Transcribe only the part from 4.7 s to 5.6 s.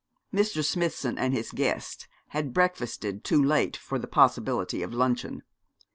of luncheon.